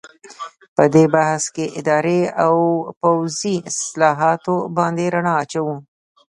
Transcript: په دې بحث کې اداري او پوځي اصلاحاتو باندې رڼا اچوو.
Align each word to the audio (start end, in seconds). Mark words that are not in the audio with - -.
په 0.75 0.83
دې 0.93 1.05
بحث 1.13 1.43
کې 1.55 1.65
اداري 1.79 2.21
او 2.43 2.55
پوځي 3.01 3.55
اصلاحاتو 3.71 4.55
باندې 4.77 5.05
رڼا 5.13 5.33
اچوو. 5.43 5.75